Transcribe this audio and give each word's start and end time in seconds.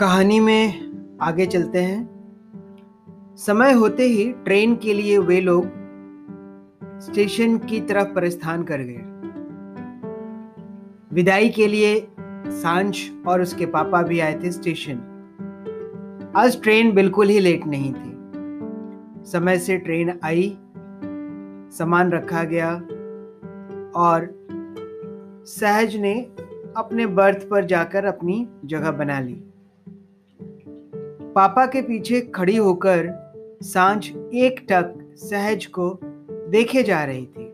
कहानी 0.00 0.40
में 0.40 0.92
आगे 1.20 1.46
चलते 1.46 1.78
हैं। 1.78 2.08
समय 3.36 3.72
होते 3.72 4.02
ही 4.02 4.32
ट्रेन 4.32 4.76
के 4.76 4.94
लिए 4.94 5.18
वे 5.18 5.40
लोग 5.40 5.64
स्टेशन 7.00 7.58
की 7.58 7.80
तरफ़ 7.80 8.08
प्रस्थान 8.08 8.62
कर 8.62 8.80
गए। 8.80 9.02
विदाई 11.12 11.48
के 11.48 11.66
लिए 11.66 12.08
साँझ 12.46 12.98
और 13.26 13.42
उसके 13.42 13.66
पापा 13.66 14.02
भी 14.02 14.20
आए 14.20 14.40
थे 14.44 14.52
स्टेशन। 14.52 14.96
आज 16.36 16.62
ट्रेन 16.62 16.92
बिल्कुल 16.92 17.28
ही 17.28 17.38
लेट 17.38 17.66
नहीं 17.66 17.92
थी। 17.92 18.12
समय 19.30 19.58
से 19.58 19.76
ट्रेन 19.76 20.18
आई, 20.24 20.58
सामान 21.70 22.10
रखा 22.10 22.44
गया 22.44 22.74
और 23.96 24.46
सहज 25.46 25.96
ने 25.96 26.20
अपने 26.76 27.06
बर्थ 27.06 27.48
पर 27.48 27.64
जाकर 27.64 28.04
अपनी 28.04 28.48
जगह 28.64 28.90
बना 28.90 29.20
ली। 29.20 29.44
पापा 31.34 31.66
के 31.66 31.82
पीछे 31.82 32.20
खड़ी 32.20 32.56
होकर 32.56 33.08
साँझ 33.62 34.06
एक 34.34 34.66
टक 34.72 35.14
सहज 35.16 35.66
को 35.66 36.00
देखे 36.48 36.82
जा 36.82 37.04
रही 37.04 37.26
थी। 37.26 37.46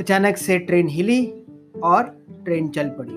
अचानक 0.00 0.36
से 0.36 0.58
ट्रेन 0.58 0.88
हिली 0.88 1.42
और 1.82 2.02
ट्रेन 2.44 2.68
चल 2.68 2.88
पड़ी। 2.88 3.12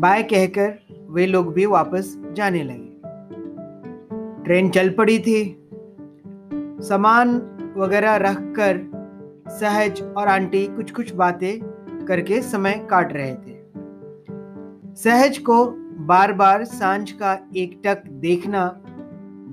बाय 0.00 0.22
कहकर 0.22 0.78
वे 1.10 1.26
लोग 1.26 1.52
भी 1.54 1.66
वापस 1.66 2.18
जाने 2.32 2.62
लगे। 2.62 2.92
ट्रेन 4.44 4.70
चल 4.70 4.90
पड़ी 4.90 5.18
थी। 5.18 5.68
सामान 6.80 7.36
वगैरह 7.76 8.16
रखकर 8.16 8.90
सहज 9.48 10.02
और 10.16 10.28
आंटी 10.28 10.66
कुछ 10.66 10.90
कुछ 10.90 11.14
बातें 11.14 11.60
करके 12.06 12.42
समय 12.42 12.86
काट 12.90 13.12
रहे 13.12 13.34
थे। 13.34 13.56
सहज 14.94 15.38
को 15.38 15.83
बार 15.98 16.32
बार 16.32 16.64
साँझ 16.64 17.10
का 17.12 17.38
एक 17.56 17.80
टक 17.84 18.02
देखना 18.20 18.66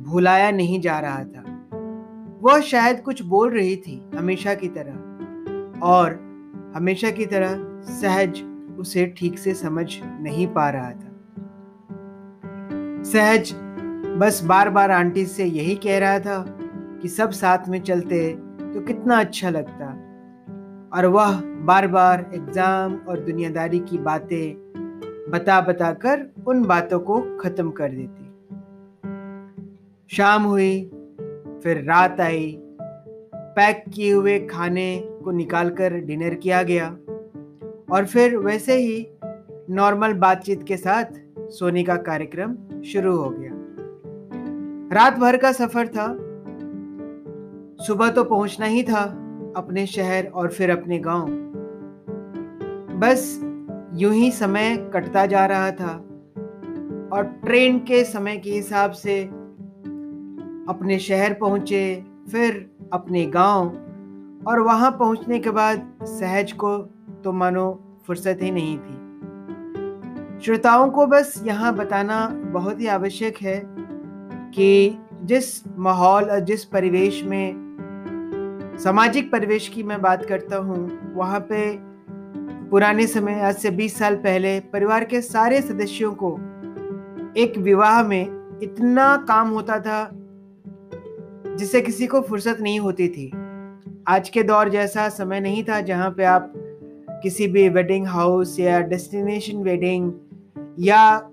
भुलाया 0.03 0.51
नहीं 0.51 0.79
जा 0.81 0.99
रहा 0.99 1.23
था। 1.23 1.43
वह 2.41 2.59
शायद 2.61 3.01
कुछ 3.01 3.21
बोल 3.21 3.49
रही 3.49 3.75
थी 3.75 4.01
हमेशा 4.15 4.53
की 4.53 4.67
तरह, 4.67 4.93
और 5.83 6.19
हमेशा 6.75 7.11
की 7.11 7.25
तरह 7.25 7.55
सहज 7.91 8.41
उसे 8.79 9.05
ठीक 9.17 9.37
से 9.39 9.53
समझ 9.53 9.87
नहीं 10.03 10.47
पा 10.47 10.69
रहा 10.69 10.91
था। 10.91 11.09
सहज 13.03 13.53
बस 14.17 14.41
बार 14.43 14.69
बार 14.69 14.91
आंटी 14.91 15.25
से 15.25 15.45
यही 15.45 15.75
कह 15.75 15.99
रहा 15.99 16.19
था 16.19 16.43
कि 17.01 17.07
सब 17.07 17.31
साथ 17.31 17.69
में 17.69 17.81
चलते 17.81 18.29
तो 18.73 18.81
कितना 18.81 19.19
अच्छा 19.19 19.49
लगता, 19.49 19.85
और 20.93 21.05
वह 21.05 21.41
बार 21.65 21.87
बार 21.87 22.29
एग्ज़ाम 22.33 22.95
और 23.07 23.19
दुनियादारी 23.19 23.79
की 23.79 23.97
बातें 23.97 24.70
बता 25.29 25.61
बता 25.61 25.93
कर 25.93 26.31
उन 26.47 26.65
बातों 26.65 26.99
को 26.99 27.37
खत्म 27.37 27.71
कर 27.71 27.89
देती। 27.89 28.27
शाम 30.15 30.43
हुई, 30.43 30.85
फिर 31.63 31.77
रात 31.77 32.21
आई। 32.21 32.57
पैक 33.35 33.83
किए 33.93 34.13
हुए 34.13 34.39
खाने 34.39 35.03
को 35.23 35.31
निकालकर 35.31 35.93
डिनर 35.93 36.33
किया 36.33 36.63
गया। 36.63 36.97
और 37.91 38.05
फिर 38.05 38.37
वैसे 38.37 38.73
ही 38.73 39.07
नॉर्मल 39.69 40.13
बातचीत 40.13 40.63
के 40.63 40.77
साथ 40.77 41.05
सोने 41.39 41.83
का 41.83 41.95
कार्यक्रम 41.95 42.81
शुरू 42.81 43.15
हो 43.15 43.29
गया। 43.29 43.51
रात 44.95 45.17
भर 45.17 45.37
का 45.37 45.51
सफ़र 45.51 45.87
था। 45.87 46.17
सुबह 47.85 48.11
तो 48.11 48.23
पहुँचना 48.23 48.65
ही 48.65 48.83
था 48.83 49.03
अपने 49.55 49.85
शहर 49.85 50.27
और 50.27 50.49
फिर 50.49 50.69
अपने 50.69 50.99
गाँव। 50.99 51.27
बस 52.99 53.50
यूँ 53.93 54.13
ही 54.13 54.31
समय 54.31 54.75
कटता 54.93 55.25
जा 55.25 55.45
रहा 55.45 55.71
था 55.71 55.93
और 57.15 57.23
ट्रेन 57.45 57.79
के 57.79 58.03
समय 58.03 58.37
के 58.37 58.51
हिसाब 58.51 58.91
से 58.91 59.21
अपने 60.69 60.99
शहर 60.99 61.33
पहुँचे, 61.33 62.03
फिर 62.31 62.69
अपने 62.93 63.25
गाँव 63.25 63.67
और 64.47 64.59
वहाँ 64.59 64.91
पहुँचने 64.91 65.39
के 65.39 65.49
बाद 65.49 65.91
सहज 66.03 66.51
को 66.51 66.77
तो 67.23 67.31
मानो 67.31 67.67
फुर्सत 68.07 68.39
ही 68.41 68.51
नहीं 68.51 68.77
थी। 68.77 68.99
श्रोताओं 70.45 70.89
को 70.89 71.05
बस 71.07 71.41
यहाँ 71.45 71.75
बताना 71.75 72.27
बहुत 72.27 72.79
ही 72.79 72.87
आवश्यक 72.87 73.37
है 73.37 73.61
कि 74.55 74.97
जिस 75.23 75.67
माहौल 75.77 76.23
और 76.23 76.39
जिस 76.39 76.65
परिवेश 76.65 77.23
में, 77.23 78.77
सामाजिक 78.79 79.31
परिवेश 79.31 79.67
की 79.67 79.83
मैं 79.83 80.01
बात 80.01 80.25
करता 80.25 80.57
हूँ, 80.57 81.13
वहाँ 81.15 81.39
पे 81.39 81.90
पुराने 82.71 83.07
समय, 83.07 83.33
आज 83.33 83.55
से 83.55 83.71
20 83.71 83.97
साल 83.97 84.15
पहले, 84.15 84.59
परिवार 84.59 85.03
के 85.03 85.21
सारे 85.21 85.61
सदस्यों 85.61 86.13
को 86.13 86.39
एक 87.37 87.53
विवाह 87.57 88.03
में 88.03 88.59
इतना 88.63 89.25
काम 89.27 89.49
होता 89.49 89.79
था, 89.79 90.09
जिससे 91.55 91.81
किसी 91.81 92.07
को 92.07 92.21
फुर्सत 92.21 92.57
नहीं 92.61 92.79
होती 92.79 93.07
थी। 93.07 93.31
आज 94.07 94.29
के 94.29 94.43
दौर 94.43 94.69
जैसा 94.69 95.09
समय 95.09 95.39
नहीं 95.39 95.63
था, 95.63 95.81
जहाँ 95.81 96.09
पे 96.11 96.23
आप 96.23 96.53
किसी 97.09 97.47
भी 97.47 97.69
वेडिंग 97.69 98.07
हाउस 98.07 98.59
या 98.59 98.81
डेस्टिनेशन 98.81 99.57
वेडिंग 99.57 100.13
या 100.79 101.29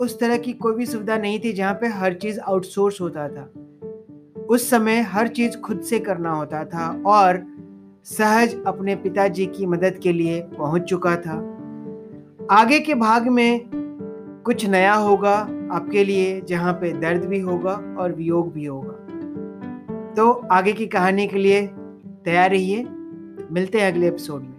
उस 0.00 0.20
तरह 0.20 0.36
की 0.36 0.52
कोई 0.52 0.74
भी 0.74 0.86
सुविधा 0.86 1.18
नहीं 1.18 1.40
थी, 1.40 1.52
जहाँ 1.52 1.74
पे 1.74 1.86
हर 1.86 2.12
चीज़ 2.12 2.40
आउटसोर्स 2.40 3.00
होता 3.00 3.28
था। 3.28 3.52
उस 4.44 4.70
समय 4.70 5.00
हर 5.00 5.28
चीज़ 5.28 5.58
खुद 5.58 5.80
से 5.80 5.98
करना 5.98 6.30
होता 6.30 6.64
था 6.64 7.02
और 7.06 7.57
सहज 8.04 8.56
अपने 8.66 8.96
पिताजी 8.96 9.46
की 9.46 9.66
मदद 9.66 10.00
के 10.02 10.12
लिए 10.12 10.40
पहुँच 10.40 10.82
चुका 10.82 11.16
था। 11.16 11.54
आगे 12.50 12.80
के 12.80 12.94
भाग 12.94 13.28
में 13.28 13.68
कुछ 14.44 14.66
नया 14.66 14.94
होगा 14.94 15.48
आपके 15.72 16.04
लिए, 16.04 16.40
जहाँ 16.40 16.72
पे 16.72 16.92
दर्द 16.92 17.24
भी 17.24 17.40
होगा 17.40 17.96
और 17.98 18.12
वियोग 18.12 18.52
भी 18.52 18.64
होगा। 18.64 19.08
तो 20.16 20.30
आगे 20.30 20.72
की 20.72 20.86
कहानी 20.86 21.26
के 21.26 21.38
लिए 21.38 21.66
तैयार 22.24 22.50
रहिए। 22.50 22.76
है। 22.76 22.86
मिलते 23.52 23.80
हैं 23.80 23.92
अगले 23.92 24.08
एपिसोड 24.08 24.42
में। 24.42 24.57